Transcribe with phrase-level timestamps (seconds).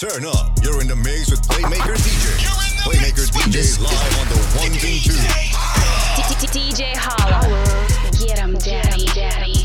[0.00, 0.56] Turn up.
[0.62, 2.40] You're in the mix with Playmaker DJ.
[2.80, 5.20] Playmaker DJ live on the ones and twos.
[6.48, 7.44] DJ Holla.
[8.18, 9.59] Get him, daddy.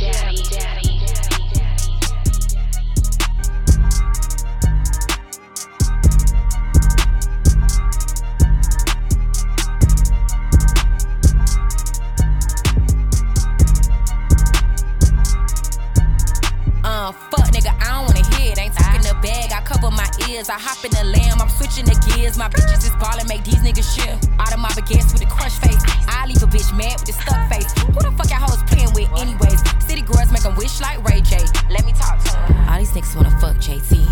[19.86, 20.50] Cover my ears.
[20.50, 22.38] I hop in the lamb, I'm switching the gears.
[22.38, 24.30] My bitches is ballin', make these niggas shift.
[24.40, 25.82] Out of my baguettes with a crush face.
[26.08, 27.72] I leave a bitch mad with a stuck face.
[27.86, 29.62] Who the fuck y'all hoes playing with, anyways?
[29.86, 31.38] City girls make 'em wish like Ray J.
[31.70, 32.70] Let me talk to 'em.
[32.70, 34.08] All these niggas wanna fuck JT.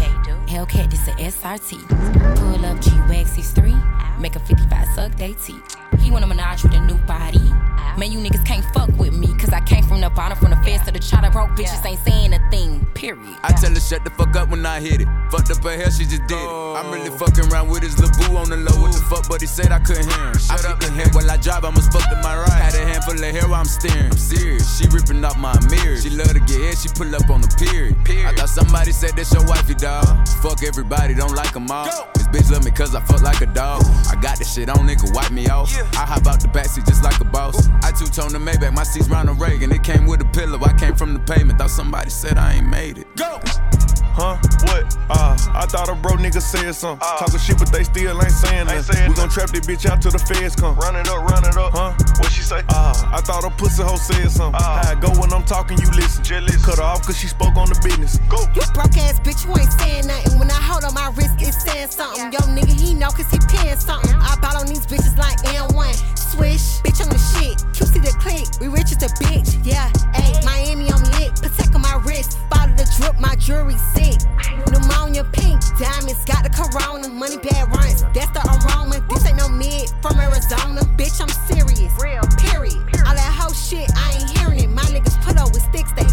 [0.53, 1.81] Hellcat, this a SRT.
[2.37, 3.73] Pull up G Wax 63.
[4.19, 5.75] Make a 55 suck they teeth.
[5.99, 7.41] He wanna menage with a new body.
[7.97, 10.57] Man, you niggas can't fuck with me, cause I came from the bottom, from the
[10.57, 11.29] fence to the chopper.
[11.29, 13.37] Broke bitches ain't saying a thing, period.
[13.43, 15.07] I tell her shut the fuck up when I hit it.
[15.29, 16.49] Fucked up her hair, she just did it.
[16.77, 17.17] I'm really oh.
[17.17, 18.81] fucking around with his little boo on the low.
[18.81, 20.37] What the fuck, but he said I couldn't hear him.
[20.37, 22.61] Shut up and head while I drive, I must fuck to my right.
[22.61, 24.09] Had a handful of hair while I'm steering.
[24.09, 25.97] I'm serious, she ripping off my mirror.
[25.97, 27.97] She love to get hit, she pull up on the period.
[28.25, 30.05] I thought somebody said that's your wifey, dog.
[30.43, 31.85] Fuck everybody, don't like them all.
[32.15, 33.81] This bitch love me cause I fuck like a dog.
[34.11, 35.71] I got this shit on, nigga, wipe me off.
[35.71, 35.89] Yeah.
[35.93, 37.69] I hop out the backseat just like a boss.
[37.81, 39.71] I two tone the Maybach, my seat's Ronald Reagan.
[39.71, 41.59] It came with a pillow, I came from the pavement.
[41.59, 43.07] Thought somebody said I ain't made it.
[43.15, 43.39] Go!
[44.13, 44.37] Huh?
[44.69, 44.85] What?
[45.09, 47.01] Uh, I thought a bro nigga said something.
[47.01, 48.95] Talking shit, but they still ain't saying Ain't nothing.
[48.95, 50.75] saying we gon' trap this bitch out till the feds come.
[50.75, 51.73] Run it up, run it up.
[51.73, 51.93] Huh?
[52.21, 52.61] What she say?
[52.69, 54.61] Uh, I thought a pussy hoe said something.
[54.61, 54.91] Ah.
[54.91, 56.23] I go when I'm talking, you listen.
[56.23, 56.61] Just listen.
[56.61, 58.19] Cut her off cause she spoke on the business.
[58.29, 58.37] Go.
[58.53, 60.37] You broke ass bitch, you ain't saying nothing.
[60.39, 62.31] When I hold on my wrist, it's saying something.
[62.31, 64.13] Yo, nigga, he know cause he paying something.
[64.13, 65.91] I bought on these bitches like N1.
[66.33, 67.61] Swish, bitch, I'm the shit.
[67.77, 69.53] QC the click, we rich as a bitch.
[69.61, 69.85] Yeah,
[70.17, 71.37] ayy, Miami, I'm lit.
[71.37, 72.39] Protect on my wrist.
[72.49, 74.17] Bottle the drip, my jewelry sick.
[74.65, 77.07] Pneumonia pink, diamonds, got the corona.
[77.09, 79.05] Money bad runs, that's the aroma.
[79.13, 80.81] This ain't no mid from Arizona.
[80.97, 81.93] Bitch, I'm serious.
[82.01, 82.81] Real, period.
[83.05, 84.69] All that whole shit, I ain't hearing it.
[84.73, 86.12] My niggas put up with sticks, they clearing it.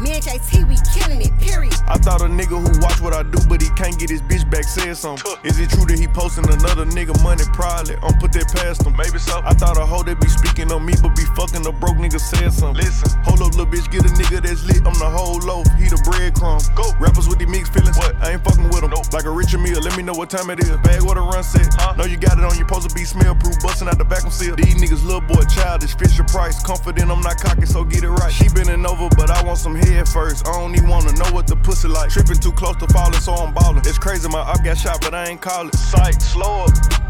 [0.00, 1.74] me and JT, we killing it, period.
[1.86, 4.48] I thought a nigga who watch what I do, but he can't get his bitch
[4.50, 5.30] back said something.
[5.44, 7.44] Is it true that he posting another nigga money?
[7.52, 7.96] Probably.
[8.02, 8.96] I'm put that past him.
[8.96, 9.40] Maybe so.
[9.44, 12.18] I thought a hoe that be speaking on me, but be fucking a broke nigga
[12.18, 12.80] said something.
[12.80, 13.12] Listen.
[13.28, 14.82] Hold up, little bitch, get a nigga that's lit.
[14.88, 15.68] I'm the whole loaf.
[15.76, 16.64] He the breadcrumb.
[16.74, 16.88] Go.
[16.98, 17.96] Rappers with these mixed feelings.
[17.98, 18.16] What?
[18.24, 18.90] I ain't fucking with them.
[18.90, 19.12] Nope.
[19.12, 20.72] Like a Richard meal, let me know what time it is.
[20.80, 21.68] Bag what a run set.
[21.76, 21.94] Huh?
[21.98, 23.58] Know you got it on, your supposed to be smell proof.
[23.60, 24.56] Busting out the vacuum seal.
[24.56, 25.94] These niggas, little boy, childish.
[25.98, 26.62] Fisher Price.
[26.62, 28.32] Confident I'm not cocky, so get it right.
[28.32, 30.46] She bending over, but I want some head first.
[30.46, 32.10] I don't even wanna know what the pussy like.
[32.10, 33.78] Tripping too close to falling, so I'm ballin'.
[33.78, 35.74] It's crazy, my op got shot, but I ain't call it.
[35.74, 37.09] Psych, slow up.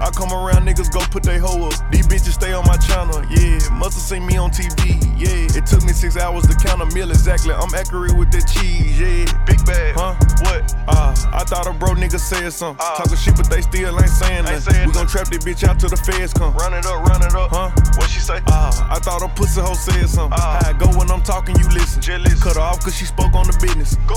[0.00, 1.74] I come around, niggas go put they hoe up.
[1.90, 3.60] These bitches stay on my channel, yeah.
[3.76, 5.58] Musta seen me on TV, yeah.
[5.58, 7.52] It took me six hours to count a meal exactly.
[7.52, 9.28] I'm accurate with that cheese, yeah.
[9.44, 9.94] Big bag.
[9.94, 10.16] Huh?
[10.48, 10.72] What?
[10.88, 12.80] Ah, I thought a bro nigga said something.
[12.80, 12.94] Ah.
[12.96, 14.72] Talking shit, but they still ain't saying nothing.
[14.72, 16.54] saying we gon' trap this bitch out till the feds come.
[16.54, 17.50] Run it up, run it up.
[17.50, 17.70] Huh?
[17.96, 18.40] What she say?
[18.48, 20.38] Ah, I thought a pussy hoe said something.
[20.40, 20.66] Ah.
[20.66, 22.00] I go when I'm talking, you listen.
[22.00, 22.40] Just listen.
[22.40, 23.96] Cut her off cause she spoke on the business.
[24.08, 24.16] Go.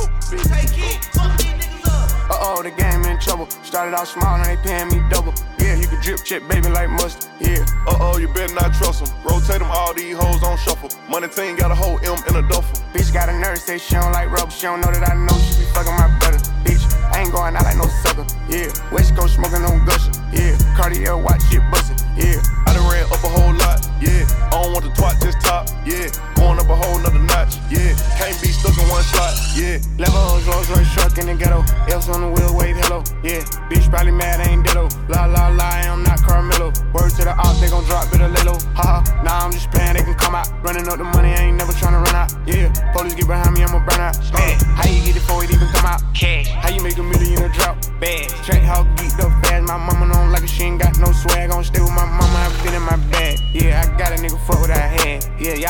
[2.30, 3.50] Uh oh, the game in trouble.
[3.64, 5.34] Started out small, now they paying me double.
[5.60, 7.30] Yeah, you can drip check, baby, like mustard.
[7.40, 7.66] Yeah.
[7.88, 9.12] Uh oh, you better not trust them.
[9.24, 10.90] Rotate them, all these hoes on shuffle.
[11.10, 12.80] Money team got a whole M in a duffel.
[12.94, 14.52] Bitch got a nurse, say she don't like rubber.
[14.52, 16.38] She don't know that I know she be fucking my brother.
[16.64, 18.26] Bitch, I ain't going out like no sucker.
[18.48, 18.72] Yeah.
[18.92, 20.12] West Coast smoking on gusher.
[20.32, 20.58] Yeah.
[20.76, 21.98] Cartier watch shit bustin'.
[22.16, 22.62] Yeah.
[22.74, 24.26] I done ran up a whole lot, yeah.
[24.50, 26.10] I don't want the twat, just top, yeah.
[26.34, 27.94] Going up a whole nother notch, yeah.
[28.18, 29.78] Can't be stuck in one slot, yeah.
[30.02, 31.62] Level hoes, Rolls Royce truck in the ghetto.
[31.94, 33.06] Else on the wheel, wave hello.
[33.22, 34.90] Yeah, bitch probably mad, ain't ditto.
[35.06, 36.74] La la la, I'm not Carmelo.
[36.98, 38.58] Word to the op, they gon' drop bit of lilo.
[38.74, 40.50] Haha, nah, I'm just playing, they can come out.
[40.66, 42.34] Running up the money, I ain't never tryna run out.
[42.50, 44.18] Yeah, police get behind me, I'ma burn out.
[44.34, 46.02] Uh, how you get it before it even come out?
[46.18, 46.43] Cash.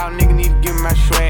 [0.03, 1.22] Y'all nigga need to give my swag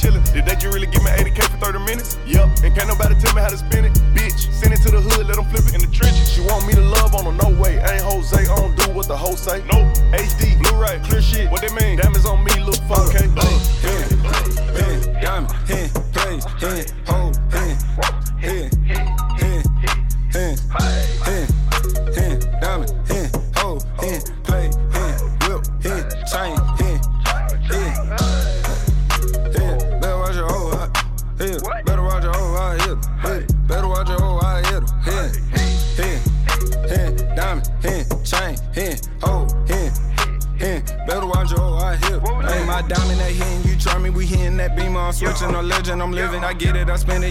[0.00, 0.24] chillin'.
[0.32, 2.18] Did they just really give me 80k for 30 minutes?
[2.26, 3.92] Yep, and can't nobody tell me how to spin it.
[4.16, 6.32] Bitch, send it to the hood, let them flip it in the trenches.
[6.32, 7.76] She want me to love on her, no way.
[7.78, 9.60] Ain't Jose, I don't do what the hoe say.
[9.68, 11.50] Nope, HD, Blu-ray, clear shit.
[11.50, 11.98] What they mean?
[11.98, 13.36] Diamonds on me, look 4K.
[13.36, 13.49] Uh,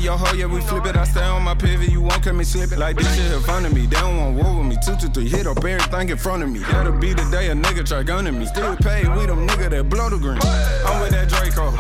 [0.10, 0.96] I spend it, yo, ho, yeah, we flip it.
[0.96, 2.80] I stay on my pivot, you won't cut me slipping.
[2.80, 4.78] Like this shit in front of me, they don't want war with me.
[4.84, 6.60] Two, two, three, hit up everything in front of me.
[6.60, 8.46] That'll be the day a nigga try gunning me.
[8.46, 10.40] Still paid, we them nigga that blow the green.
[10.86, 11.74] I'm with that Draco.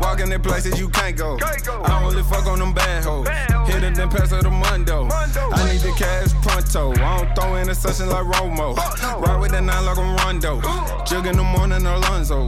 [0.00, 1.38] Walking in places you can't go.
[1.40, 3.28] I only fuck on them bad hoes.
[3.76, 5.06] Hit it, then pass her the mundo.
[5.12, 6.92] I need the cash pronto.
[6.92, 8.74] I don't throw in a session like Romo.
[8.74, 10.62] Ride with the nine like I'm Rondo.
[11.04, 12.46] Jug in the morning, Alonzo.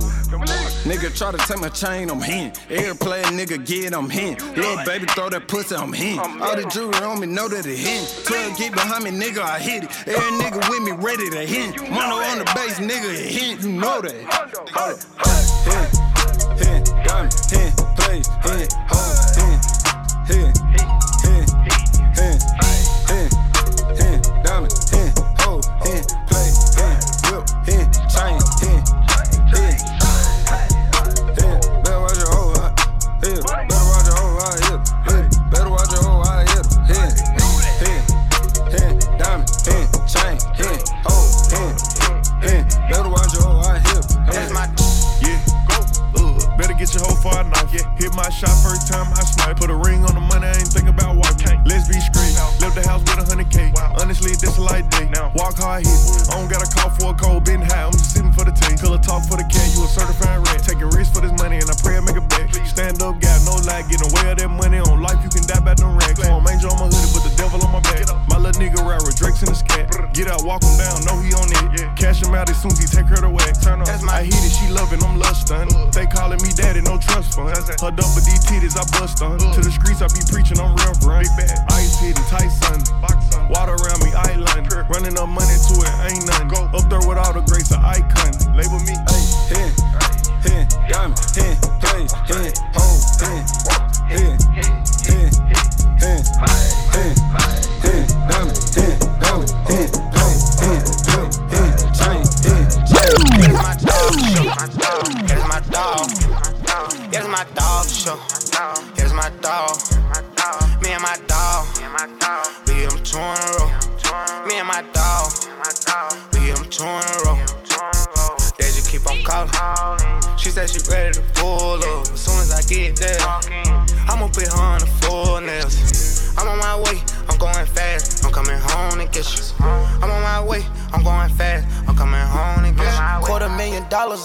[0.89, 2.53] Nigga try to take my chain, I'm hin.
[2.71, 4.39] Airplay, nigga get, I'm hin.
[4.57, 6.19] Little baby throw that pussy, I'm hin.
[6.19, 8.07] All the jewelry on me know that it hin.
[8.25, 9.91] 12 get behind me, nigga, I hit it.
[10.09, 11.79] Every nigga with me ready to hit.
[11.91, 13.61] Mono on the base, nigga, it hit.
[13.61, 14.15] You know that.
[15.69, 15.89] Hin,
[16.57, 18.98] hin, diamond, hin, plays, hin,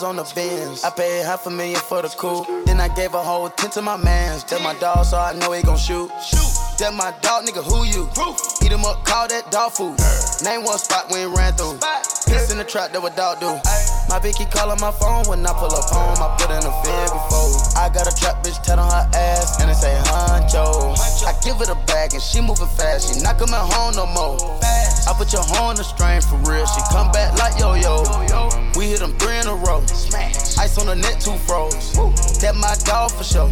[0.04, 0.84] dollars on the bins.
[0.84, 2.48] I paid half a million for the coupe.
[2.66, 4.44] Then I gave a whole ten to my mans.
[4.46, 6.10] That my dog, so I know he gon' shoot.
[6.80, 8.10] That my dog, nigga, who you?
[8.64, 9.96] Eat him up, call that dog food.
[10.44, 11.80] Name one spot we ain't ran through.
[12.28, 13.48] Piss in the trap, that what dog do.
[14.10, 16.20] My bitch keep calling my phone when I pull up home.
[16.20, 17.54] I put in a fib before.
[17.80, 20.98] I got a trap bitch tat on her ass and it say Honcho.
[21.26, 23.14] I give it a bag and she moving fast.
[23.14, 24.38] She not coming home no more.
[25.08, 26.66] I put your horn the strain for real.
[26.66, 28.04] She come back like yo yo.
[28.76, 29.82] We hit them three in a row.
[30.58, 31.94] Ice on the net, two froze.
[32.42, 33.52] That my dog for sure.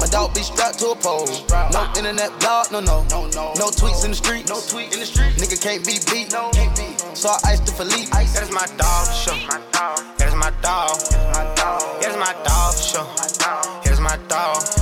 [0.00, 1.26] My dog be strapped to a pole.
[1.72, 3.02] No internet blog, no no.
[3.56, 4.48] No tweets in the street.
[4.48, 5.34] No tweet in the street.
[5.36, 6.30] Nigga can't be beat.
[7.16, 8.10] So I iced the Philippe.
[8.10, 9.40] That's my dog for sure.
[10.18, 10.98] That's my dog.
[12.00, 13.08] That's my dog for sure.
[13.84, 14.81] That's my dog.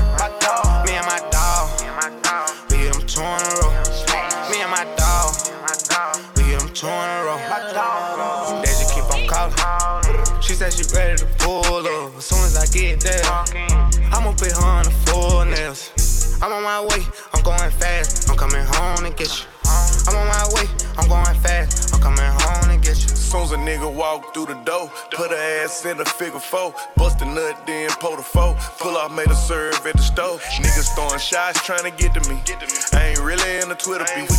[13.11, 13.25] There,
[14.12, 16.38] I'ma put her on the full nails.
[16.40, 17.02] I'm on my way,
[17.35, 18.31] I'm going fast.
[18.31, 19.47] I'm coming home to get you.
[20.07, 21.93] I'm on my way, I'm going fast.
[21.93, 22.40] I'm coming home
[22.97, 23.09] you.
[23.15, 26.75] Soon as a nigga walk through the door, put her ass in a figure four,
[26.97, 28.57] bust a nut, then pull the four.
[28.79, 30.43] Pull off, made a serve at the stove.
[30.59, 32.41] Niggas throwing shots trying to get to me.
[32.93, 34.31] I ain't really in the Twitter beef.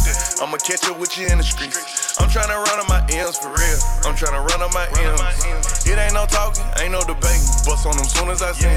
[0.42, 2.20] I'ma catch up with you in the streets.
[2.20, 3.80] I'm trying to run on my M's for real.
[4.04, 5.88] I'm trying to run on my M's.
[5.88, 7.48] It ain't no talking, ain't no debating.
[7.64, 8.68] Bust on them soon as I see.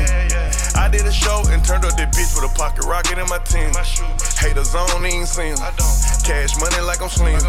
[0.78, 3.38] I did a show and turned up that bitch with a pocket rocket in my
[3.48, 3.72] team.
[4.38, 5.56] Haters on, ain't seen.
[6.24, 7.40] Cash money like I'm slim.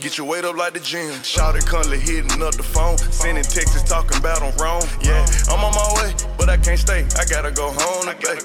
[0.00, 1.22] Get your weight up like the gym.
[1.22, 2.98] Shout it, currently hitting up the phone.
[2.98, 4.82] Sending texts talking about I'm wrong.
[5.02, 7.06] Yeah, I'm on my way, but I can't stay.
[7.18, 8.38] I gotta go home today.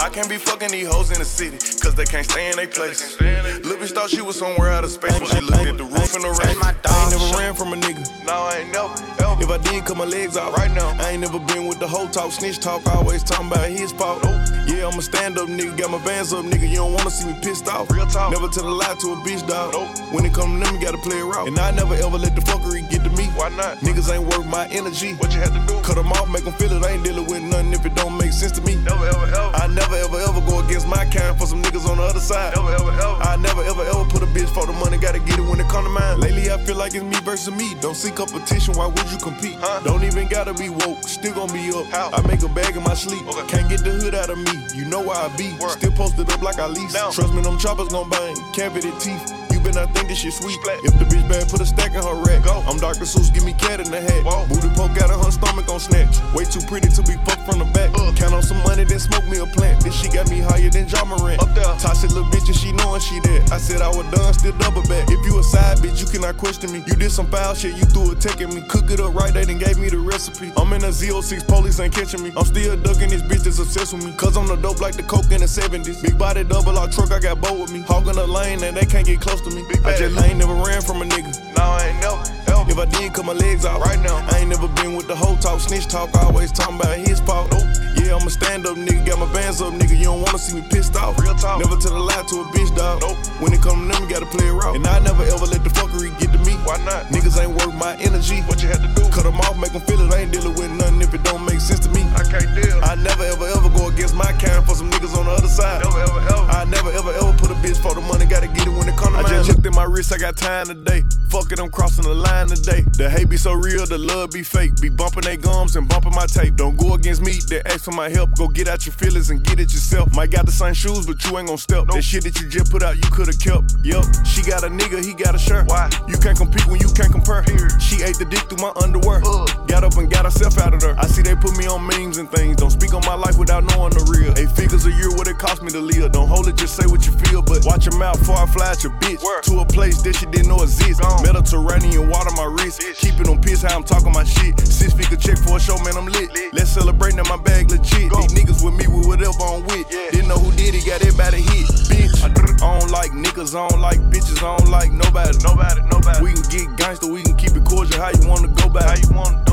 [0.00, 2.66] I can't be fucking these hoes in the city, cause they can't stay in their
[2.66, 3.20] place.
[3.20, 6.14] Lil' bitch thought she was somewhere out of space when she looked at the roof
[6.14, 6.56] and the rain.
[6.62, 8.02] I ain't never ran from a nigga.
[8.26, 9.20] No, I ain't never.
[9.42, 10.96] If I did, cut my legs out right now.
[11.00, 14.22] I ain't never been with the whole talk, snitch talk, always talking about his fault.
[14.70, 16.68] Yeah, I'm a stand up nigga, got my bands up, nigga.
[16.68, 17.90] You don't wanna see me pissed off.
[17.90, 18.30] Real talk.
[18.30, 19.74] Never tell a lie to a bitch, dog.
[20.14, 21.48] When it come to them, you gotta play it.
[21.48, 23.26] And I never ever let the fuckery get to me.
[23.34, 23.78] Why not?
[23.78, 25.14] Niggas ain't worth my energy.
[25.14, 25.74] What you had to do?
[25.82, 26.84] Cut them off, make them feel it.
[26.84, 28.76] I ain't dealing with nothing if it don't make sense to me.
[28.76, 29.50] Never ever ever.
[29.58, 32.54] I never ever ever go against my kind for some niggas on the other side.
[32.54, 33.16] Never ever ever.
[33.26, 35.68] I never ever ever put a bitch for the money, gotta get it when it
[35.68, 36.20] come to mine.
[36.20, 37.74] Lately, I feel like it's me versus me.
[37.80, 39.56] Don't see competition, why would you compete?
[39.58, 39.80] Huh?
[39.82, 41.86] Don't even gotta be woke, still gonna be up.
[41.90, 42.10] How?
[42.12, 43.26] I make a bag in my sleep.
[43.48, 44.59] Can't get the hood out of me.
[44.74, 45.50] You know where I be.
[45.68, 46.92] Still posted up like I lease.
[46.92, 48.36] Trust me, them choppers gon' bang.
[48.52, 49.39] Cavity teeth.
[49.62, 50.58] Better not think this shit sweet.
[50.82, 52.42] If the bitch bad, put a stack in her rack.
[52.66, 53.04] I'm Dr.
[53.04, 54.24] Seuss, give me cat in the hat.
[54.48, 56.20] Booty poke out of her stomach on snatch.
[56.34, 57.90] Way too pretty to be fucked from the back.
[57.94, 58.12] Uh.
[58.16, 59.82] Count on some money, then smoke me a plant.
[59.84, 61.42] This shit got me higher than Ja Morant.
[61.42, 61.64] Up there.
[61.78, 63.50] Toxic little bitch and she knowin' she dead.
[63.50, 65.08] I said I was done, still double back.
[65.10, 66.82] If you a side bitch, you cannot question me.
[66.86, 68.62] You did some foul shit, you threw a tech at me.
[68.68, 70.52] Cook it up right, they done gave me the recipe.
[70.56, 72.32] I'm in a Z06, police ain't catching me.
[72.36, 74.12] I'm still ducking this bitch that's obsessed with me.
[74.12, 76.02] Cause I'm the dope like the coke in the 70s.
[76.02, 77.80] Big body double R truck, I got boat with me.
[77.80, 79.62] Hogging the lane and they can't get close to me.
[79.84, 81.30] I just I ain't never ran from a nigga.
[81.56, 82.40] No, I ain't never.
[82.70, 84.24] If I did, cut my legs out right now.
[84.30, 87.50] I ain't never been with the whole talk, snitch talk, always talking about his fault.
[87.98, 89.98] Yeah, I'm a stand up nigga, got my bands up, nigga.
[89.98, 91.18] You don't wanna see me pissed off.
[91.18, 91.58] Real talk.
[91.58, 93.02] Never tell a lie to a bitch, dog.
[93.02, 93.18] Nope.
[93.42, 94.72] When it come to them, you gotta play it raw.
[94.72, 96.39] And I never ever let the fuckery get to me.
[96.64, 97.06] Why not?
[97.06, 98.40] Niggas ain't worth my energy.
[98.42, 99.08] What you had to do?
[99.10, 100.12] Cut them off, make them feel it.
[100.12, 102.02] I ain't dealing with nothing if it don't make sense to me.
[102.14, 102.78] I can't deal.
[102.82, 105.82] I never ever ever go against my kind for some niggas on the other side.
[105.84, 106.46] Never ever ever.
[106.50, 108.96] I never ever ever put a bitch for the money, gotta get it when it
[108.96, 111.04] come to I just looked at my wrist, I got time today.
[111.28, 112.82] Fuck it, I'm crossing the line today.
[112.98, 114.80] The hate be so real, the love be fake.
[114.80, 116.56] Be bumping they gums and bumping my tape.
[116.56, 118.34] Don't go against me, they ask for my help.
[118.36, 120.14] Go get out your feelings and get it yourself.
[120.14, 121.86] Might got the same shoes, but you ain't gon' step.
[121.86, 123.74] That shit that you just put out, you could've kept.
[123.82, 125.66] Yup, she got a nigga, he got a shirt.
[125.68, 125.88] Why?
[126.08, 127.44] You can't compete when you can't compare.
[127.78, 129.20] She ate the dick through my underwear.
[129.66, 130.98] Got up and got herself out of there.
[130.98, 132.56] I see they put me on memes and things.
[132.56, 134.34] Don't speak on my life without knowing the real.
[134.36, 136.12] Eight figures a year, what it cost me to live.
[136.12, 137.42] Don't hold it, just say what you feel.
[137.42, 139.22] But watch your mouth before I fly at your bitch.
[139.46, 141.00] To a place that she didn't know exists.
[141.22, 142.82] Mediterranean water my wrist.
[142.98, 144.58] Keep it on piss, how I'm talking my shit.
[144.60, 146.30] Six figure check for a show, man, I'm lit.
[146.52, 148.10] Let's celebrate now, my bag legit.
[148.10, 149.88] These niggas with me with whatever I'm with.
[149.88, 151.66] Didn't know who did it, got everybody hit.
[151.86, 152.28] Bitch, I
[152.58, 155.36] don't like niggas, I don't like bitches, I don't like nobody.
[155.44, 156.22] Nobody, nobody.
[156.22, 158.00] We can get gangster, we can keep it cordial.
[158.00, 158.84] How you wanna go back?
[158.84, 159.49] How you wanna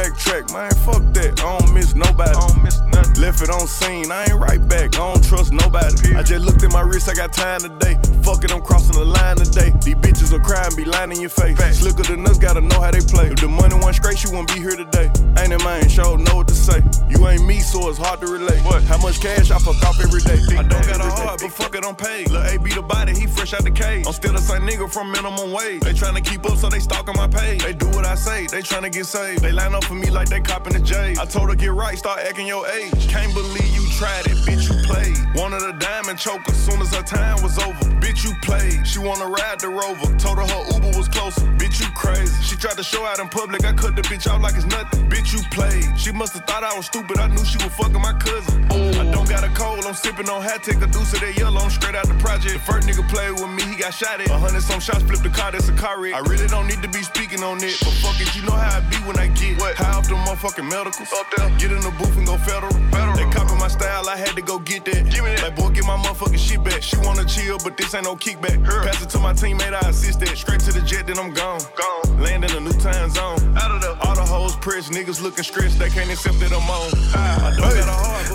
[0.00, 1.40] backtrack, man, fuck that.
[1.40, 2.30] I don't miss nobody.
[2.30, 3.20] I don't miss nothing.
[3.20, 4.96] Left it on scene, I ain't right back.
[4.96, 6.16] I don't trust nobody.
[6.16, 7.98] I just looked at my wrist, I got time today.
[8.22, 9.72] Fuck it, I'm crossing the line today.
[9.84, 11.58] These bitches will cry and be lying in your face.
[11.78, 13.28] Slicker than us, gotta know how they play.
[13.28, 15.12] If the money went straight, she wouldn't be here today.
[15.36, 16.80] Ain't it man, sure know what to say.
[17.08, 18.64] You ain't me, so it's hard to relate.
[18.64, 18.82] What?
[18.84, 20.40] How much cash I fuck off every day?
[20.56, 22.30] I don't got a heart, but fuck it, I'm paid.
[22.30, 24.06] Lil' A be the body, he fresh out the cage.
[24.06, 25.82] I'm still the same nigga from minimum wage.
[25.82, 27.62] They tryna keep up, so they stalking my page.
[27.62, 29.42] They do what I say, they tryna get saved.
[29.42, 31.16] They line up for me like they copping the J.
[31.18, 33.08] I told her get right, start acting your age.
[33.08, 35.18] Can't believe you tried it, bitch, you played.
[35.34, 37.84] Wanted a diamond choker, as soon as her time was over.
[37.98, 38.86] Bitch, you played.
[38.86, 40.06] She wanna ride the rover.
[40.16, 41.42] Told her her Uber was closer.
[41.58, 42.30] Bitch, you crazy.
[42.42, 43.64] She tried to show out in public.
[43.64, 45.10] I cut the bitch out like it's nothing.
[45.10, 45.98] Bitch, you played.
[45.98, 47.18] She must have thought I was stupid.
[47.18, 48.64] I knew she was fucking my cousin.
[48.70, 49.84] I don't got a cold.
[49.84, 50.62] I'm sipping on hat.
[50.62, 51.60] Take a deuce of that yellow.
[51.60, 52.54] I'm straight out the project.
[52.54, 53.62] The first nigga played with me.
[53.64, 54.30] He got shot at.
[54.30, 55.02] A hundred some shots.
[55.02, 55.50] Flipped the car.
[55.50, 56.14] That's a car wreck.
[56.14, 57.74] I really don't need to be speaking on it.
[57.82, 58.30] But fuck it.
[58.36, 59.69] You know how I be when I get what?
[59.76, 61.12] High off the motherfucking medicals.
[61.12, 61.48] Up there.
[61.58, 62.72] Get in the booth and go federal.
[62.90, 63.16] federal.
[63.16, 64.08] They copy my style.
[64.08, 65.10] I had to go get that.
[65.10, 65.42] Give me that.
[65.42, 66.82] Like, boy, get my motherfucking shit back.
[66.82, 68.64] She wanna chill, but this ain't no kickback.
[68.64, 68.84] Her.
[68.84, 69.74] Pass it to my teammate.
[69.74, 70.36] I assist that.
[70.36, 71.60] Straight to the jet, then I'm gone.
[71.76, 72.20] Gone.
[72.20, 73.38] Land in a new time zone.
[73.56, 74.90] Out of the all the hoes pressed.
[74.92, 75.78] Niggas looking stressed.
[75.78, 76.90] They can't accept that I'm on.
[77.14, 77.89] I, I don't heart.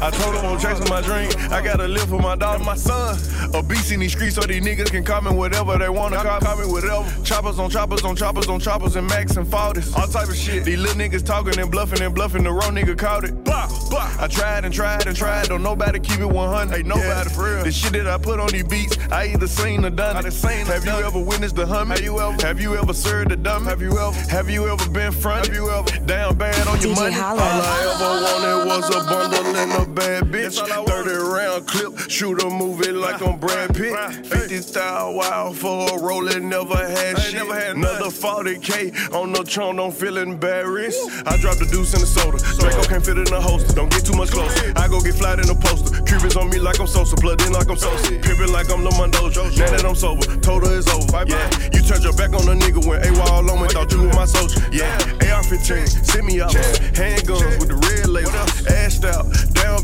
[0.06, 1.32] I told him I'm chasing my dream.
[1.52, 3.18] I gotta live for my daughter, my son.
[3.56, 6.40] A beast in these streets so these niggas can call me whatever they wanna call,
[6.42, 7.12] call me whatever.
[7.24, 9.98] Choppers on choppers on choppers on choppers and max and 40s.
[9.98, 10.64] All type of shit.
[10.64, 12.44] These little niggas talking and bluffing and bluffing.
[12.44, 13.44] The wrong nigga caught it.
[13.44, 14.08] Blah, blah.
[14.20, 15.48] I tried and tried and tried.
[15.48, 16.78] Don't nobody keep it 100.
[16.78, 17.24] Ain't nobody yeah.
[17.24, 17.64] for real.
[17.64, 20.32] The shit that I put on these beats, I either seen or done it.
[20.34, 21.98] Seen have you ever witnessed the humming?
[21.98, 22.46] Have you ever?
[22.46, 23.66] Have you ever served the dumb?
[23.66, 24.16] Have you ever?
[24.30, 25.48] Have you ever been front?
[25.48, 27.16] Have you ever down bad on your DJ money?
[27.16, 30.60] All I ever wanted was a bundle and a bad bitch.
[30.60, 33.94] 30 round clip, shoot a movie like I'm Brad Pitt.
[34.28, 37.42] 50 style wild for a roll it never had shit.
[37.42, 41.00] Another 40k on the trunk, don't feel embarrassed.
[41.26, 42.38] I dropped the deuce in the soda.
[42.60, 44.74] Draco can't fit in the holster, don't get too much closer.
[44.76, 46.02] I go get flat in the poster.
[46.04, 48.20] Cubans on me like I'm Sosa, plugged in like I'm Sosa.
[48.20, 49.26] Pimpin' like I'm Lamondo.
[49.26, 51.24] Now that I'm sober, total is over.
[51.28, 54.14] Yeah, you turned your back on the nigga when A-Wall on me, thought you were
[54.14, 54.60] my soldier.
[54.72, 54.92] Yeah,
[55.32, 56.52] AR-15, send me out.
[56.52, 58.32] Handguns with the red label.
[58.70, 59.26] Ashed out,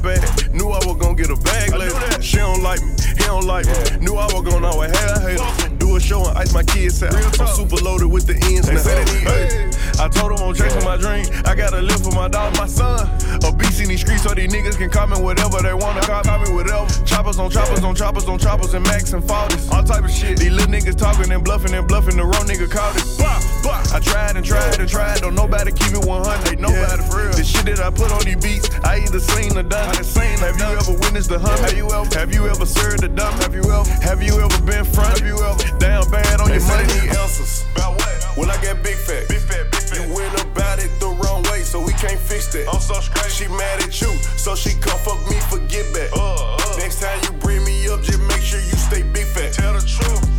[0.01, 0.53] bad.
[0.53, 2.21] Knew I was gonna get a bag later.
[2.21, 3.73] She don't like me, he don't like me.
[3.99, 5.77] Knew I was gonna always have haters.
[5.77, 7.15] Do a show and ice my kids out.
[7.39, 8.81] I'm super loaded with the ends now.
[8.83, 11.25] Hey, I told him I'm chasing my dream.
[11.45, 13.07] I gotta live for my dog, my son.
[13.43, 16.23] A beast in these streets so these niggas can call me whatever they wanna call,
[16.23, 16.87] call me whatever.
[17.05, 19.71] Choppers on choppers on choppers on choppers and max and 40s.
[19.71, 20.37] All type of shit.
[20.37, 22.17] These little niggas talking and bluffing and bluffing.
[22.17, 23.51] The wrong nigga caught it.
[23.93, 25.19] I tried and tried and tried.
[25.19, 26.47] Don't nobody keep it 100.
[26.47, 27.33] Ain't nobody for real.
[27.33, 30.07] The shit that I put on these beats, I either seen or done it.
[30.39, 31.59] Have you ever witnessed the hunt?
[31.59, 32.07] Have you ever?
[32.17, 33.33] Have you ever served the dumb?
[33.41, 33.89] Have you ever?
[34.01, 35.19] Have you ever been front?
[35.19, 36.87] Have you ever down bad on they your money?
[36.87, 37.65] Need answers.
[37.75, 38.00] About
[38.35, 40.07] When I get big fat, big fat, big fat.
[40.07, 42.67] You went about it the wrong way, so we can't fix that.
[42.71, 43.31] I'm so straight.
[43.31, 46.11] She mad at you, so she come fuck me for get back.
[46.13, 46.77] Uh, uh.
[46.77, 49.53] Next time you bring me up, just make sure you stay big fat.
[49.53, 50.30] Tell the truth.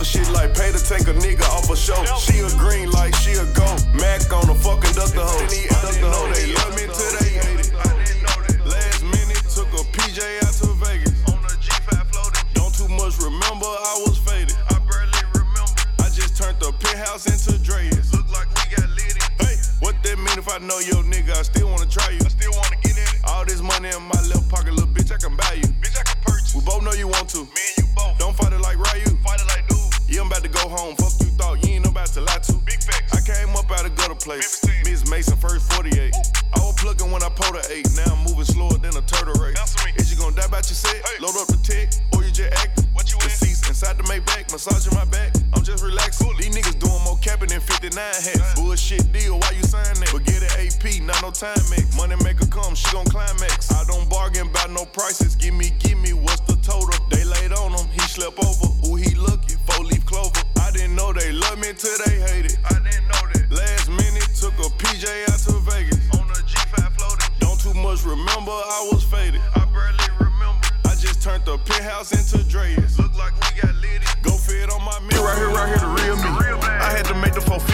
[0.00, 2.04] Sucker shit like pay to take a nigga off a show.
[2.18, 3.66] She a green like she a go.
[3.94, 5.79] Mac on the fucking duster hoe.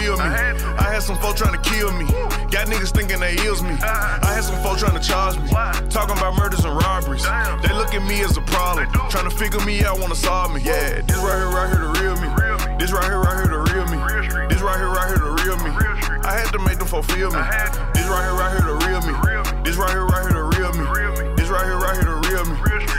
[0.07, 0.31] Feel me.
[0.79, 2.07] I had some folk trying to kill me.
[2.55, 3.75] Got niggas thinking they is me.
[3.83, 5.51] I had some folk trying to charge me.
[5.91, 7.25] Talking about murders and robberies.
[7.63, 8.87] They look at me as a problem.
[9.11, 10.61] Trying to figure me out, wanna solve me.
[10.63, 12.29] Yeah, this right here, right here, the real me.
[12.79, 13.99] This right here, right here, the real me.
[14.49, 15.71] This right here, right here, the real me.
[16.23, 17.43] I had to make them folk feel me.
[17.95, 19.13] This right here, right here, the real me.
[19.65, 21.35] This right here, right here, the real me.
[21.35, 22.16] This right here, right here, the real.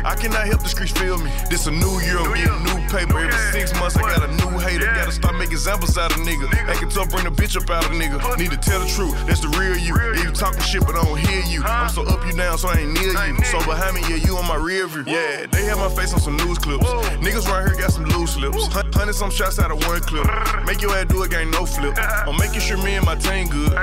[0.08, 1.30] I cannot help the streets feel me.
[1.50, 3.20] This a new year, I'm getting a new paper.
[3.20, 4.86] Every six months, I got a new hater.
[4.86, 6.48] Gotta start making examples out of nigga.
[6.72, 8.16] Acting tough, bring the bitch up out of nigga.
[8.38, 9.94] Need to tell the truth, that's the real you.
[10.16, 11.62] If you talking shit, but I don't hear you.
[11.64, 13.44] I'm so up you down, so I ain't near you.
[13.52, 15.04] So behind me, yeah, you on my rear view.
[15.06, 16.88] Yeah, they have my face on some news clips.
[17.20, 18.68] Niggas right here got some loose lips.
[18.68, 20.26] Hun- Hundred some shots out of one clip.
[20.66, 21.96] Make your ass do it, game, no flip.
[22.00, 23.74] I'm making sure me and my team good.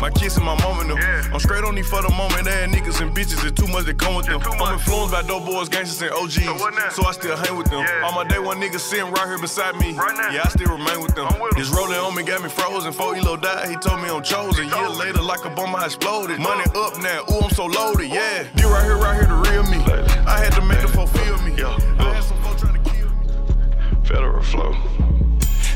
[0.00, 0.98] My kids and my mama them.
[1.32, 2.48] I'm straight on these for the moment.
[2.48, 4.40] Ass niggas and bitches, it's too much that come with them.
[4.42, 6.94] I'm influenced by dope boys, gangsters, and OGs.
[6.94, 7.86] So I still hang with them.
[8.02, 9.92] All my day one niggas sitting right here beside me.
[9.92, 11.28] Right Yeah, I still remain with them.
[11.56, 12.90] This rolling on me got me frozen.
[12.90, 14.68] Before Elo died, he told me I'm chosen.
[14.68, 16.38] Year later, like a bomb, I exploded.
[16.38, 18.46] Money up now, ooh, I'm so loaded, yeah.
[18.56, 19.78] You right here, right here, the real me.
[20.26, 21.52] I had to make the fulfill me.
[21.62, 24.04] I had some folks trying to kill me.
[24.04, 24.74] Federal flow.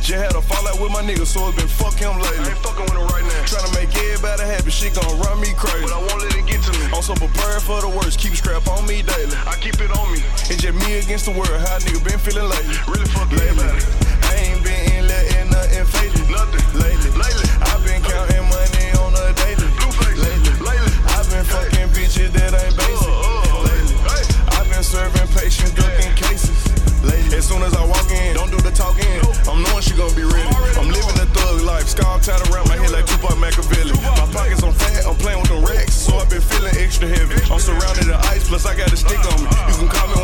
[0.05, 2.45] Just had a fallout with my nigga, so it's been fuck him lately.
[2.45, 3.41] I ain't fucking with him right now.
[3.49, 5.89] Tryna make everybody happy, shit gon' run me crazy.
[7.07, 7.45] But I won't let it get to me.
[7.45, 9.37] I'm so prepared for the worst, keep scrap on me daily.
[9.45, 10.25] I keep it on me.
[10.49, 12.77] It's just me against the world, how nigga been feeling lately.
[12.89, 13.69] Really fucking lately.
[14.25, 16.65] I ain't been in letting nothing fade Nothing.
[16.81, 17.11] Lately.
[17.13, 17.49] Lately.
[17.61, 19.69] I've been counting money on a daily.
[19.77, 20.17] Blueface.
[20.17, 20.53] Lately.
[20.65, 20.93] Lately.
[21.13, 23.13] I've been fucking bitches that ain't uh, uh, basic.
[23.13, 23.97] Uh, lately.
[24.57, 26.57] I've been serving patients, ducking cases.
[27.05, 27.37] Lately.
[27.37, 29.21] As soon as I walk in, don't do the talking.
[29.45, 30.49] I'm knowing she gon' be ready.
[30.81, 31.85] I'm living the thug life.
[31.85, 32.74] Scar tied around my
[37.05, 37.53] extra heavy.
[37.53, 39.51] I'm surrounded in ice, plus I got a stick on me.
[39.69, 40.24] You can call me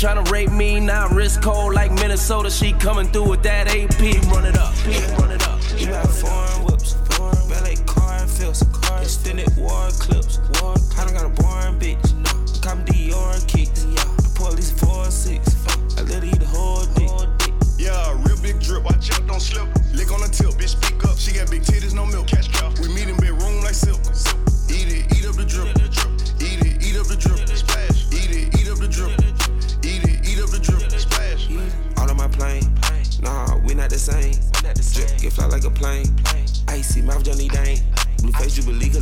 [0.00, 0.80] tryna rape me.
[0.80, 2.50] Now wrist cold like Minnesota.
[2.50, 4.00] She coming through with that AP.
[4.32, 4.74] Run it up,
[5.18, 5.60] run it up.
[5.78, 6.69] You whips, foreign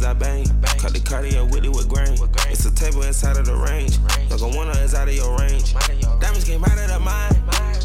[0.08, 0.46] I bang.
[0.80, 2.16] Cut the cardio with it with grain.
[2.48, 3.98] It's a table inside of the range.
[4.30, 5.74] Like a one is out of your range.
[6.18, 7.36] Diamonds came out of the mine.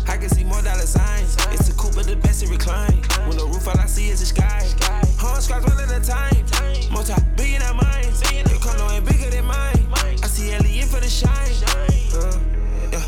[0.07, 1.35] I can see more dollar signs.
[1.51, 2.95] It's a coupe, but the best it recline.
[3.27, 4.63] When the roof, all I see is the sky.
[5.19, 6.39] Horn scratch one at a time.
[6.93, 8.07] Multi billion at mine.
[8.47, 9.83] Your condo ain't bigger than mine.
[10.23, 11.27] I see Elliot for the shine.
[12.15, 12.39] Uh,
[12.89, 13.03] yeah.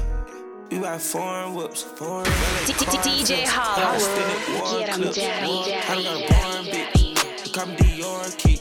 [0.71, 3.95] We got foreign whips, foreign DJ Holla.
[4.75, 7.53] Get 'em, daddy, I got a bitch.
[7.53, 8.54] Come Dior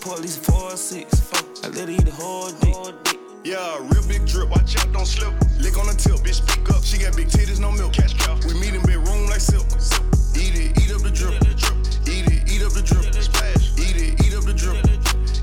[0.00, 1.30] Police four six.
[1.62, 3.18] I let her eat the whole dick.
[3.44, 4.48] Yeah, real big drip.
[4.48, 5.32] Watch out, don't slip.
[5.60, 6.82] Lick on the tip, bitch, speak up.
[6.82, 7.92] She got big titties, no milk.
[7.92, 8.38] Cash cow.
[8.48, 9.66] We meet in bedroom like silk.
[10.36, 11.36] Eat it, eat up the drip.
[12.08, 13.12] Eat it, eat up the drip.
[13.14, 13.72] Splash.
[13.78, 14.84] Eat it, eat up the drip.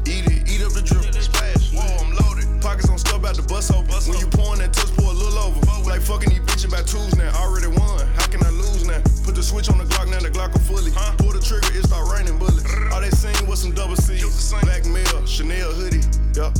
[0.10, 1.14] Eat it, eat up the drip.
[1.14, 1.74] Splash.
[1.74, 2.37] Whoa, I'm loaded.
[2.68, 3.88] Pockets on stuff out the bus open.
[4.12, 5.64] When you pouring that touch, pour a little over.
[5.88, 7.32] Like fucking these bitches by twos now.
[7.40, 8.04] Already won.
[8.20, 9.00] How can I lose now?
[9.24, 10.92] Put the switch on the Glock, now the Glock will fully.
[11.16, 12.68] Pull the trigger, it start raining bullets.
[12.92, 14.52] All they seen was some double C's.
[14.68, 16.04] Black mail, Chanel hoodie.
[16.36, 16.52] Yeah.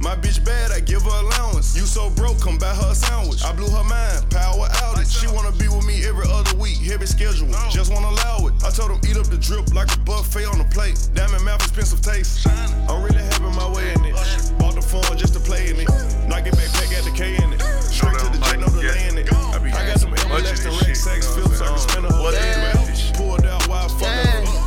[0.00, 1.76] My bitch bad, I give her allowance.
[1.76, 3.42] You so broke, come buy her a sandwich.
[3.42, 4.96] I blew her mind, power out.
[4.96, 5.10] outage.
[5.12, 7.50] She wanna be with me every other week, heavy schedule.
[7.68, 8.54] Just wanna allow it.
[8.62, 10.96] I told him eat up the drip like a buffet on a plate.
[11.12, 12.46] Diamond mouth, expensive taste.
[12.88, 14.14] I'm really having my way in it.
[14.58, 15.90] Bought the phone just to play in it.
[16.30, 17.60] Knock it back, pack got the K in it.
[17.82, 19.26] Straight to the J, no delay in it.
[19.34, 21.64] I got some everlasting Rex sex filter.
[21.64, 22.70] I can spend a whole day.
[23.18, 24.06] Pulled out while I fuck.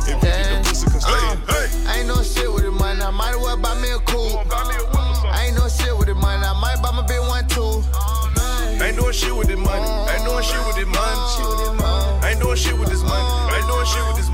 [0.04, 1.40] If you get the pussy, can stay in.
[1.48, 1.66] Hey!
[1.88, 3.00] I ain't no shit with it, man.
[3.00, 4.44] I might as well buy me a coupe.
[4.52, 6.44] I ain't no shit with it, man.
[6.44, 7.80] I might buy my big one too.
[8.84, 9.88] Ain't doing shit with this money.
[10.12, 12.28] Ain't doing shit with this money.
[12.28, 13.56] Ain't doing shit with this money.
[13.56, 14.33] Ain't doing shit with this money.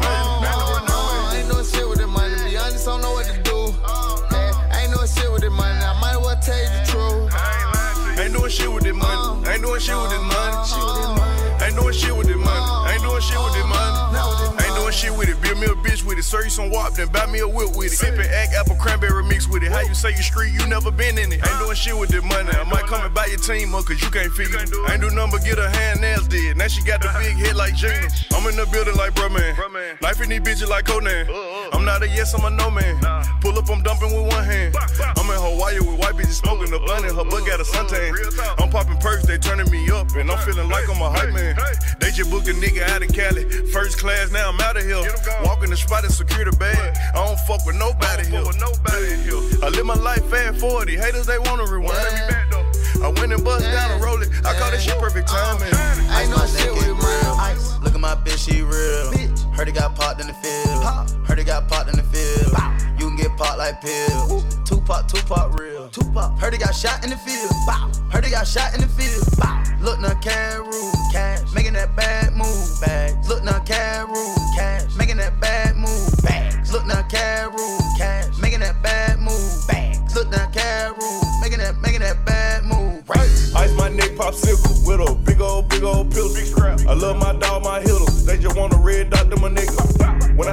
[16.21, 16.25] It.
[16.25, 17.97] Serve you some wop, then buy me a whip with it.
[17.97, 19.73] Sippin' act apple cranberry mix with it.
[19.73, 21.41] How you say you street, you never been in it.
[21.41, 22.51] Ain't doing shit with the money.
[22.53, 24.71] I might come and buy your team up, cause you can't figure it.
[24.91, 26.57] Ain't do nothing but get her hand nails did.
[26.57, 28.09] Now she got the big head like Gina.
[28.37, 29.57] I'm in the building like bro man.
[30.01, 31.27] Knife in these bitches like Conan.
[31.73, 33.01] I'm not a yes, I'm a no man.
[33.41, 34.77] Pull up, I'm dumping with one hand.
[35.17, 38.13] I'm in Hawaii with white bitches smoking the blunt in her butt got a suntan.
[38.61, 41.57] I'm popping perks, they turning me up, and I'm feeling like I'm a hype man.
[42.01, 45.03] They just booked a nigga out of Cali, first class, now I'm out of here.
[45.45, 46.97] Walking the spot and secure the bag.
[47.15, 48.43] I don't fuck with nobody here.
[48.43, 49.43] With nobody here.
[49.63, 50.97] I live my life fast 40.
[50.97, 52.35] Haters, they wanna rewind.
[53.03, 54.29] I went and bust down and roll it.
[54.45, 55.73] I call this shit perfect timing.
[56.11, 57.81] Ice my shit with real.
[57.83, 59.13] Look at my bitch, she real.
[59.15, 59.55] Bitch.
[59.55, 60.83] Heard it got popped in the field.
[60.83, 61.09] Pop.
[61.27, 62.53] Heard it got popped in the field.
[62.53, 62.73] Pop.
[62.99, 64.45] You can get popped like pills.
[64.69, 65.89] Tupac, Tupac real.
[65.89, 66.39] Tupac.
[66.39, 67.51] Heard it got shot in the field.
[67.67, 67.95] Pop.
[68.13, 69.25] Heard it got shot in the field.
[69.39, 69.65] Pop.
[69.81, 70.70] Look now, Cameroon.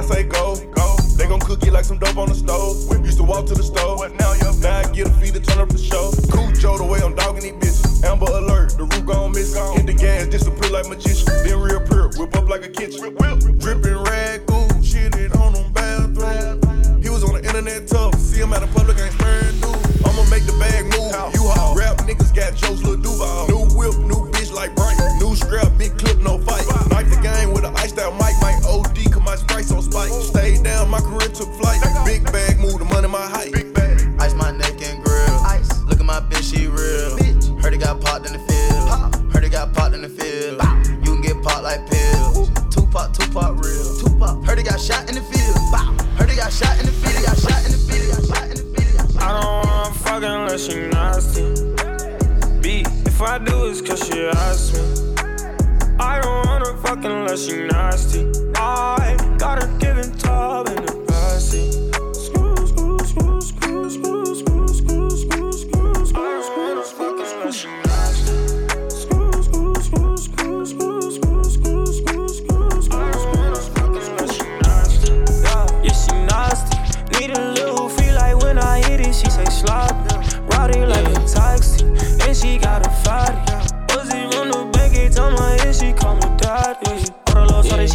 [0.08, 2.76] Say go, go, they gon' cook it like some dope on the stove.
[3.04, 5.60] Used to walk to the stove, but now now I get a feed to turn
[5.60, 6.10] up the show.
[6.32, 8.04] Cool Joe the way I'm dogging these bitches.
[8.04, 9.54] Amber alert, the roof gon' miss.
[9.54, 11.26] Hit the gas, disappear like magician.
[11.44, 13.17] Then real pure, whip up like a kitchen.
[50.78, 51.42] You nasty.
[52.60, 55.14] B, if I do, it's cause she asked me.
[55.98, 58.26] I don't wanna fuck unless you nasty.
[58.54, 61.87] I got her giving top in the backseat.
[86.74, 87.12] party.
[87.24, 87.94] Corro los horas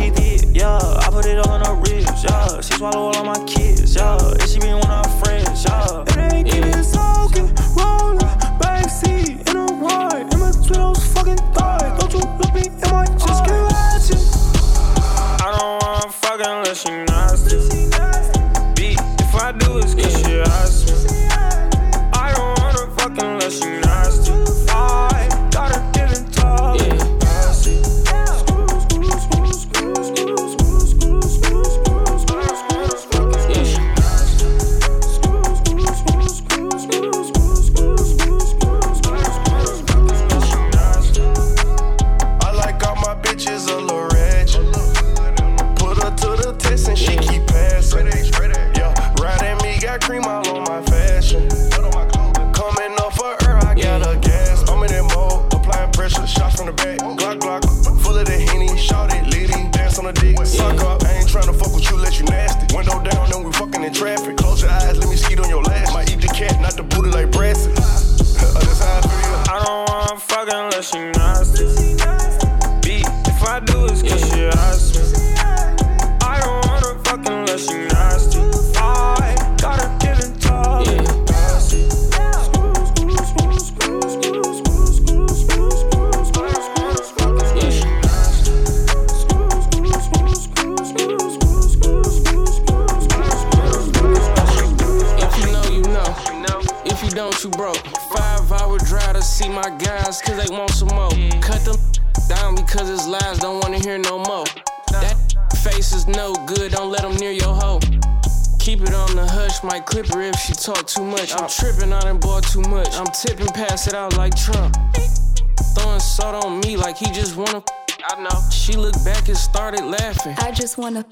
[116.94, 117.64] like he just wanna.
[118.06, 118.38] I know.
[118.52, 120.36] She looked back and started laughing.
[120.38, 121.06] I just wanna.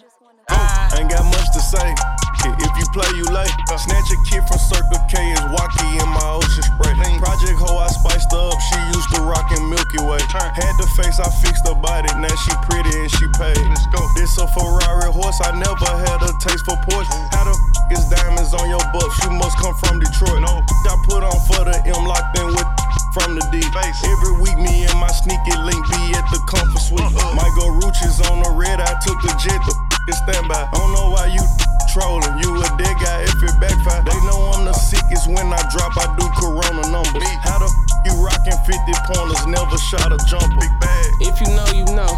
[0.49, 1.95] Oh, ain't got much to say.
[2.43, 3.49] If you play, you lay.
[3.69, 6.93] Snatch a kid from Circle K is Wacky in my ocean spray.
[7.17, 8.53] Project Ho, I spiced up.
[8.61, 10.21] She used to rockin' Milky Way.
[10.29, 12.09] Had the face, I fixed her body.
[12.17, 13.61] Now she pretty and she paid.
[13.61, 14.01] Let's go.
[14.17, 17.09] This a Ferrari horse, I never had a taste for Porsche.
[17.09, 17.33] Mm.
[17.33, 19.13] How the f- is diamonds on your buff?
[19.23, 20.41] You must come from Detroit.
[20.41, 22.69] No, I put on for the M, locked in with
[23.13, 23.59] from the D.
[23.61, 27.03] Every week, me and my sneaky link be at the comfort suite.
[27.03, 27.35] Uh-huh.
[27.35, 30.55] Might go Ruchis on the red, I took the jet, the f- is standby.
[30.55, 31.43] I don't know why you
[31.91, 32.39] trolling.
[32.39, 34.03] You a dead guy if it backfire.
[34.07, 37.27] They know I'm the sickest when I drop, I do corona numbers.
[37.43, 38.79] How the f- you rockin' 50
[39.11, 40.55] pointers, never shot a jumper.
[40.59, 41.07] Big bag.
[41.19, 42.11] If you know, you know.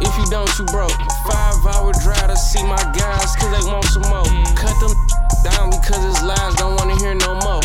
[0.00, 0.92] If you don't, you broke.
[1.28, 4.24] Five hour drive to see my guys, cause they want some more.
[4.24, 4.56] Mm.
[4.56, 4.94] Cut them
[5.44, 7.60] down because his lies don't wanna hear no more.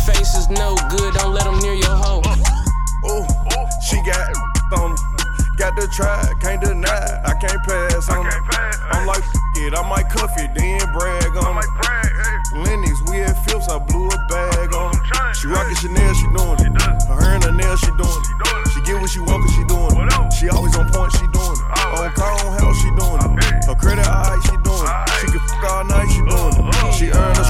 [0.00, 2.24] That face is no good, don't let them near your hoe.
[2.24, 2.32] Uh,
[3.12, 3.26] ooh,
[3.84, 4.32] she got
[4.72, 5.00] on her.
[5.60, 8.40] Got to try, can't deny, I can't pass on her.
[8.96, 11.68] I'm like, f- it, I might cuff it, then brag on her.
[12.64, 15.34] Lenox, we at Phillips, I blew a bag on her.
[15.34, 16.72] She rockin' Chanel, she doing it.
[17.04, 18.68] Her and her nails, she doing it.
[18.72, 20.32] She get what she want, cause she doing it.
[20.32, 21.68] She always on point, she doing it.
[21.76, 23.68] On car, on house, she doing it.
[23.68, 25.10] Her credit alright, she doing it.
[25.20, 26.94] She can f all night, she doing it.
[26.96, 27.44] She earn her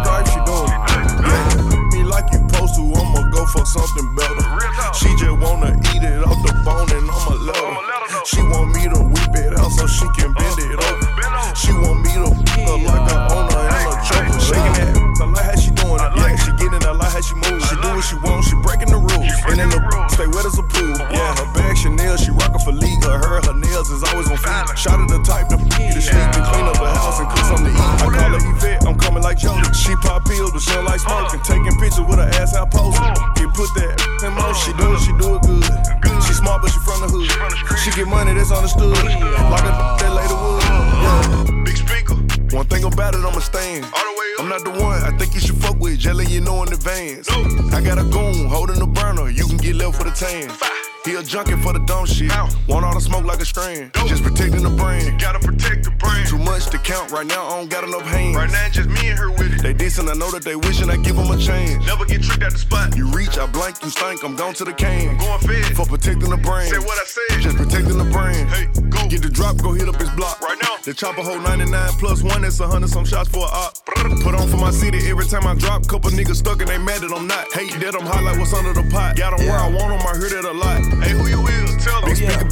[58.52, 58.70] hands.
[58.70, 59.62] Right just me and her with it.
[59.62, 61.84] They decent, I know that they wishing I give them a chance.
[61.86, 62.96] Never get tricked at the spot.
[62.96, 65.10] You reach, I blank, you stink, I'm gone to the can.
[65.10, 65.76] I'm going fed.
[65.76, 66.70] For protecting the brand.
[66.70, 67.40] Say what I said.
[67.40, 68.48] Just protecting the brand.
[68.50, 69.00] Hey, go.
[69.08, 70.40] Get the drop, go hit up his block.
[70.40, 70.76] Right now.
[70.84, 73.74] The chopper hold 99 plus one, that's a hundred some shots for a op.
[74.22, 75.86] Put on for my city every time I drop.
[75.88, 77.52] Couple niggas stuck and they mad that I'm not.
[77.52, 79.16] Hate that I'm hot like what's under the pot.
[79.16, 80.69] Got them where I want them, I heard it a lot.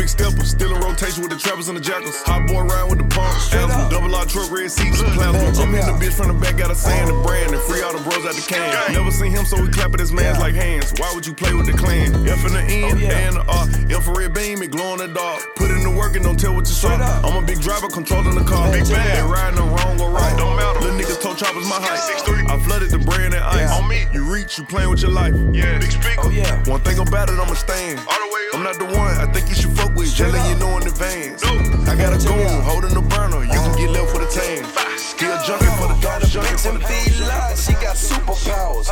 [0.08, 0.44] Big stepper.
[0.44, 2.16] Still in rotation with the trappers and the jackals.
[2.24, 3.50] Hot boy ride with the pumps.
[3.50, 5.52] Double R truck, red seats, plasma.
[5.60, 7.92] I'm in the bitch from the back, got a sand and brand and free all
[7.92, 8.92] the bros out the can.
[8.92, 10.92] Never seen him, so we clap at his mans like hands.
[10.96, 12.14] Why would you play with the clan?
[12.26, 13.64] F in the N, oh, A and the R.
[13.92, 15.44] Infrared beam, it glow in the dark.
[15.56, 16.96] Put in the work and don't tell what you saw.
[16.96, 18.72] I'm a big driver controlling the car.
[18.72, 18.84] Big.
[18.84, 20.34] They riding them wrong or right.
[20.38, 20.80] Don't matter.
[20.80, 22.00] Little niggas told choppers my height.
[22.48, 23.70] I flooded the brand and ice.
[23.76, 24.06] On me.
[24.12, 25.34] You reach, you playing with your life.
[25.52, 25.78] Yeah.
[25.78, 26.24] Big speaker.
[26.24, 26.62] Oh, yeah.
[26.64, 27.98] One thing about it, I'ma stand.
[27.98, 28.54] All the way up.
[28.56, 29.77] I'm not the one I think you should.
[30.18, 31.44] Jelly, you know in advance.
[31.86, 33.44] I got a goon holding the burner.
[33.44, 34.66] You can get left with a tan.
[34.98, 36.26] Still junkie for the dog.
[36.26, 37.54] Junkie for the dog.
[37.54, 38.90] She got superpowers.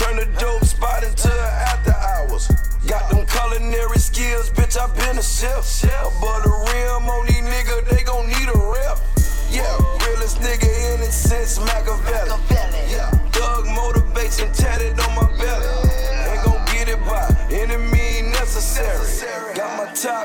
[0.00, 2.48] Turn the dope spot into after hours.
[2.88, 4.80] Got them culinary skills, bitch.
[4.80, 5.60] I been a chef.
[5.84, 8.02] Above the rim on these niggas, they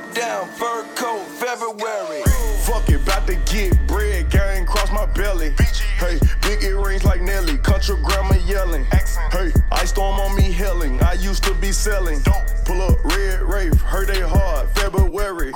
[0.05, 2.23] top down, fur coat, February.
[2.61, 5.53] Fuck it, bout to get bread, gang cross my belly.
[5.97, 8.85] Hey, big earrings like Nelly, country grandma yelling.
[9.31, 11.01] Hey, ice storm on me helling.
[11.01, 12.21] I used to be selling.
[12.65, 15.51] Pull up red rafe, heard they hard, February.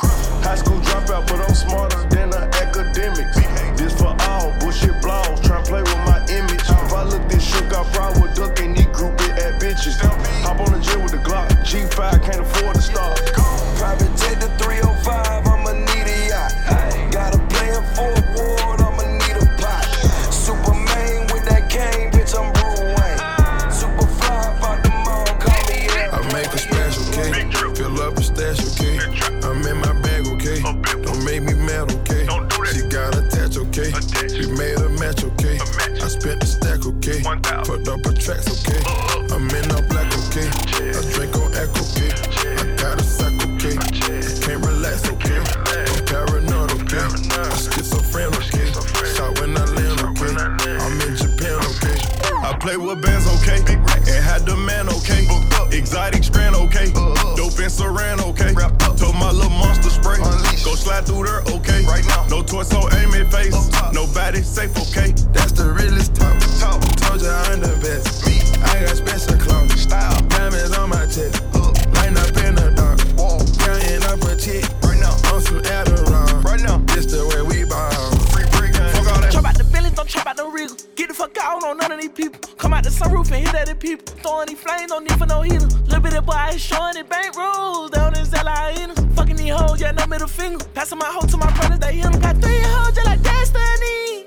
[81.29, 82.39] fuck out, I don't know none of these people.
[82.57, 84.05] Come out the sunroof and hit at the people.
[84.21, 85.67] Throwing these flames, no need for no heater.
[85.85, 87.91] Little bit of boy, showing it bank rules.
[87.91, 88.73] Down in Zella.
[89.15, 90.63] Fucking these hoes, yeah, no middle finger.
[90.73, 92.11] Passing my hoe to my brothers, they in.
[92.19, 94.25] Got three hoes, just like Destiny.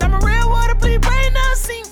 [0.00, 1.89] Now my real water, please, brain, nothing.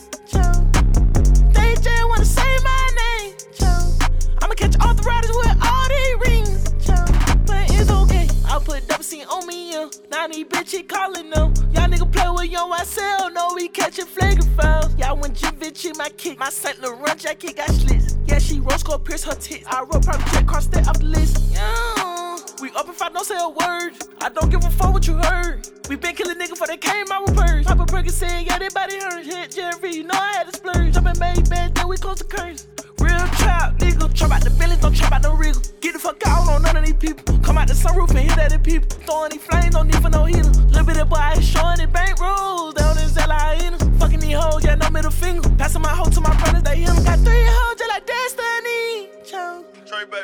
[8.99, 9.89] Double C on me, yeah.
[10.11, 11.55] Now these bitch he calling them.
[11.73, 14.93] Y'all nigga play with young YSL, no we catching flagrant fouls.
[14.97, 18.17] Y'all when Givenchy my kick, my Saint Laurent jacket got slits.
[18.27, 19.65] Yeah, she rose gold pierce her tits.
[19.69, 21.39] I wrote private jet cross that off the list.
[21.53, 22.39] Yeah.
[22.61, 23.93] We up if I don't say a word.
[24.21, 25.69] I don't give a fuck what you heard.
[25.89, 27.67] We been killing niggas for they came out with purse.
[27.67, 29.25] Papa Perkins saying, yeah, they body hurt.
[29.25, 30.95] Hit Jeffrey, you know I had to splurge.
[30.95, 32.67] Jumping made bad, then we close the curse.
[33.01, 34.13] Real trap, nigga.
[34.15, 35.63] Trap out the billions, don't trap out no wriggle.
[35.81, 37.39] Get the fuck out on none of these people.
[37.39, 38.89] Come out the sunroof and hit at the people.
[39.07, 40.51] Throwing these flames, don't need for no heater.
[40.73, 43.57] Little bit of boy showing it bank rolls down in Zella
[43.99, 45.49] Fucking these hoes, yeah, no middle finger.
[45.59, 47.05] Passing my hoe to my brothers, they hit.
[47.05, 49.09] Got three hoes just like Destiny.
[49.25, 49.65] Chow.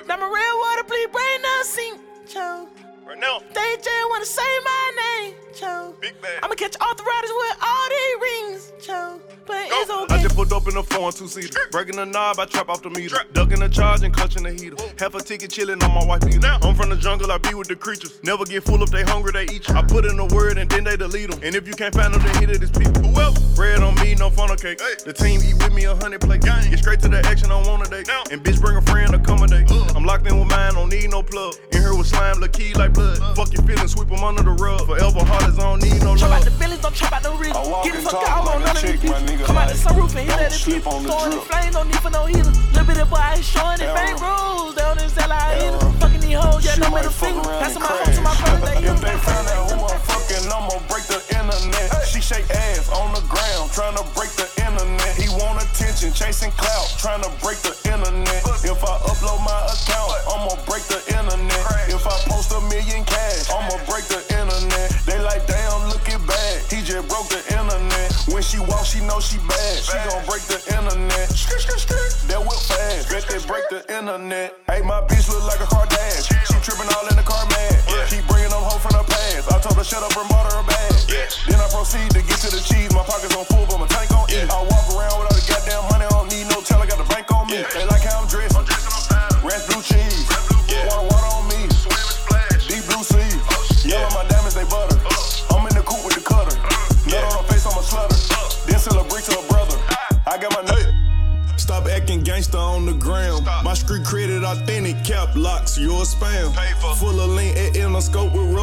[0.07, 2.01] Now my real water bleed brain now sink.
[2.27, 2.69] Chow.
[3.07, 3.41] Right now.
[3.53, 5.35] They just wanna say my name.
[5.55, 5.95] Chow.
[6.01, 6.43] Big bad.
[6.43, 8.73] I'ma catch all the riders with all these rings.
[8.81, 9.21] Chow.
[9.47, 10.15] But it's okay.
[10.15, 11.61] I just pulled up in a four and two seater.
[11.71, 13.19] Breaking the knob, I trap off the meter.
[13.35, 14.77] Ducking the charge and clutching the heater.
[14.79, 14.91] Oh.
[14.99, 16.41] Half a ticket chilling on my wife beater.
[16.63, 18.19] I'm from the jungle, I be with the creatures.
[18.23, 19.75] Never get full if they hungry, they eat you.
[19.75, 21.41] I put in a word and then they delete them.
[21.43, 23.03] And if you can't find them, then hit it, it's people.
[23.03, 23.39] Whoever.
[23.55, 24.79] Bread on me, no funnel cake.
[25.05, 26.41] The team eat with me a hundred plate.
[26.41, 28.03] Get straight to the action I want a day.
[28.33, 29.71] And bitch, bring a friend, accommodate.
[29.71, 29.93] Uh.
[29.95, 31.55] I'm locked in with mine, don't need no plug.
[31.73, 33.19] In here with slime, look key like blood.
[33.37, 34.87] Fuck your feelings, sweep them under the rug.
[34.87, 37.33] Forever hard as I don't need no Trap out the billions, don't trap out the
[37.35, 37.61] wriggle.
[37.69, 39.47] walk Get the fuck talk out like on I none of these people.
[39.47, 40.93] Come out the like, sunroof and hit don't at the slip people.
[40.93, 41.43] on the Throwing drip.
[41.43, 42.55] these flames, don't need for no heater.
[42.73, 45.39] Little bit of boy out here showing it bank rolls down in Zella
[46.01, 47.43] Fucking these hoes, yeah, no middle finger.
[47.61, 48.97] Passing my hoe to my brothers, they hit 'em.
[48.97, 50.14] If they find out who I'm
[50.45, 52.07] fucking, I'ma break the internet.
[52.07, 55.17] She shake ass on the ground, trying to break the internet.
[55.17, 58.43] He want attention, chasing clout, trying to break the internet.
[58.65, 61.65] If I upload my account, I'ma break the internet.
[61.89, 64.91] If I post a million cash, I'ma break the internet.
[65.07, 66.63] They like, damn, look it bad.
[66.71, 68.13] He just broke the internet.
[68.29, 69.77] When she walk, she know she bad.
[69.83, 71.29] She gon' break the internet.
[72.29, 74.57] That whip fast, bet they break the internet.
[74.67, 76.41] Hey, my bitch look like a Kardashian.
[76.49, 77.74] She tripping all in the car mad.
[79.51, 80.93] I told her shut up and bought her a bag.
[81.49, 82.93] Then I proceed to get to the cheese.
[82.95, 84.41] My pockets on full, but my tank on E.
[84.49, 86.07] I walk around without the goddamn money.
[86.09, 86.81] I don't need no tell.
[86.81, 87.61] I got the bank on me.
[87.75, 88.57] They like how I'm dressed.
[89.45, 90.25] Red blue cheese.
[90.89, 91.69] Water, water on me.
[92.65, 93.37] Deep blue sea.
[93.85, 94.97] Yellow my diamonds, they butter.
[95.53, 96.57] I'm in the coupe with the cutter.
[97.05, 98.17] Nut on her face, I'm a slutter.
[98.65, 99.77] Then sell a brick to her brother.
[100.27, 100.89] I got my nut.
[101.57, 103.47] Stop acting gangster on the ground.
[103.63, 106.53] My street credit authentic, cap locks, you're a spam.
[106.97, 107.95] Full of lean at in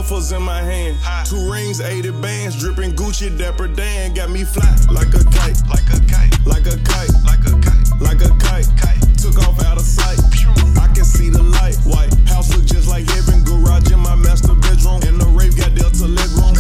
[0.02, 0.98] a scope with ruffles in my hand.
[1.26, 4.14] Two rings, 80 bands, dripping Gucci, Dapper Dan.
[4.14, 5.58] Got me fly like a kite.
[5.70, 6.34] Like a kite.
[6.46, 7.14] Like a kite.
[7.26, 8.02] Like a kite.
[8.02, 9.18] Like a kite.
[9.18, 10.20] Took off out of sight.
[10.80, 11.78] I can see the light.
[11.86, 13.44] White house look just like heaven.
[13.44, 15.02] Garage in my master bedroom.
[15.08, 16.51] And the rave got Delta leg room.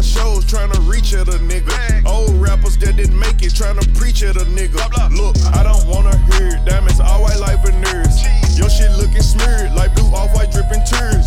[0.00, 1.76] My shows, trying to reach at a nigga.
[2.06, 4.80] Old rappers that didn't make it, trying to preach at a nigga.
[5.12, 6.64] Look, I don't wanna hear it.
[6.64, 8.16] Diamonds, all white like veneers.
[8.56, 11.19] Your shit looking smeared, like blue off white dripping tears.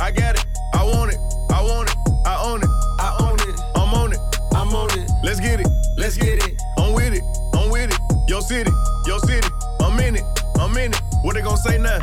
[0.00, 0.46] I got it.
[0.74, 1.18] I want it.
[1.50, 1.96] I want it.
[2.24, 2.68] I own it.
[3.00, 3.60] I own it.
[3.74, 4.18] I'm on it.
[4.54, 5.10] I'm on it.
[5.24, 5.68] Let's get it.
[5.96, 6.60] Let's get it.
[6.78, 7.22] I'm with it.
[7.54, 8.00] I'm with it.
[8.28, 8.70] Yo city.
[9.06, 9.48] Yo city.
[9.80, 10.22] I'm in it.
[10.60, 11.00] I'm in it.
[11.22, 11.98] What they gonna say now?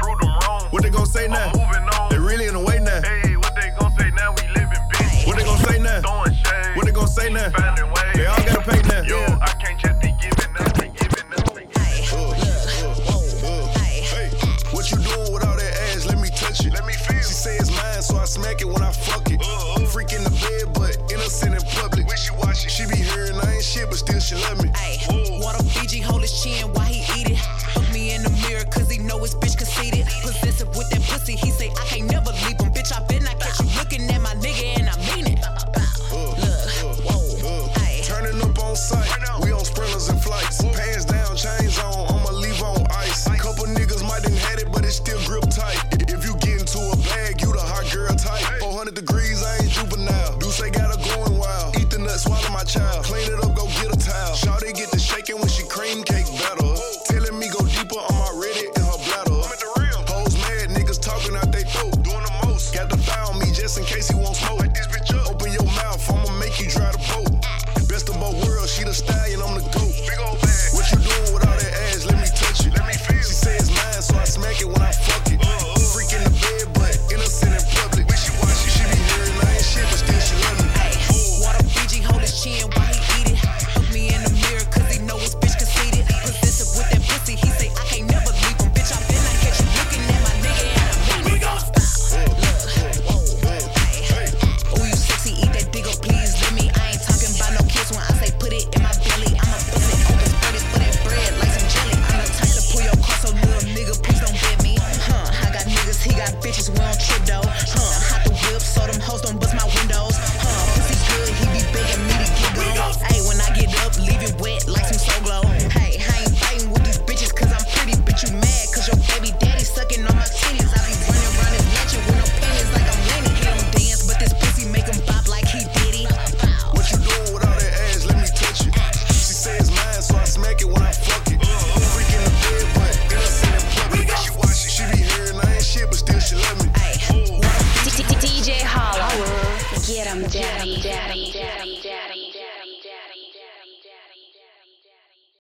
[0.72, 1.52] What they gonna say now?